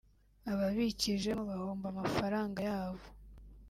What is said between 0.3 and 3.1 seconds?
ababikijemo bahomba amafaranga yabo